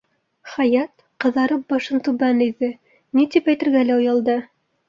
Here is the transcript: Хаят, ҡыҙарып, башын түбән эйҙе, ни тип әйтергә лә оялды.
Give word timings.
Хаят, 0.53 1.03
ҡыҙарып, 1.25 1.61
башын 1.73 2.01
түбән 2.09 2.41
эйҙе, 2.47 2.71
ни 3.21 3.29
тип 3.37 3.55
әйтергә 3.55 3.89
лә 3.93 4.01
оялды. 4.03 4.41